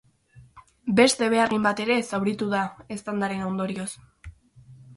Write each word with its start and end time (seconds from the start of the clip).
Beste 0.99 1.27
behargin 1.33 1.67
bat 1.67 1.83
ere 1.85 1.99
zauritu 2.13 2.49
da 2.55 2.63
eztandaren 2.99 3.47
ondorioz. 3.53 3.89